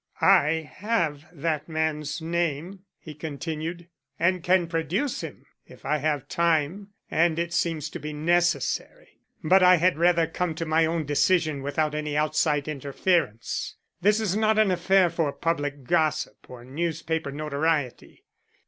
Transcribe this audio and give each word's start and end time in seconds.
"I 0.23 0.67
have 0.77 1.25
that 1.31 1.69
man's 1.69 2.23
name," 2.23 2.85
he 2.97 3.13
continued, 3.13 3.87
"and 4.17 4.41
can 4.43 4.65
produce 4.65 5.21
him 5.21 5.45
if 5.67 5.85
I 5.85 5.97
have 5.99 6.27
time 6.27 6.87
and 7.11 7.37
it 7.37 7.53
seems 7.53 7.87
to 7.91 7.99
be 7.99 8.11
necessary. 8.11 9.19
But 9.43 9.61
I 9.61 9.75
had 9.75 9.99
rather 9.99 10.25
come 10.25 10.55
to 10.55 10.65
my 10.65 10.87
own 10.87 11.05
decision 11.05 11.61
without 11.61 11.93
any 11.93 12.17
outside 12.17 12.67
interference. 12.67 13.75
This 14.01 14.19
is 14.19 14.35
not 14.35 14.57
an 14.57 14.71
affair 14.71 15.11
for 15.11 15.31
public 15.31 15.83
gossip 15.83 16.49
or 16.49 16.65
newspaper 16.65 17.31
notoriety. 17.31 18.25